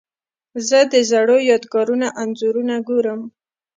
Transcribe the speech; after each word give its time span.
زه 0.67 0.79
د 0.91 0.93
زړو 1.11 1.37
یادګارونو 1.51 2.07
انځورونه 2.21 2.75
ګورم. 2.87 3.21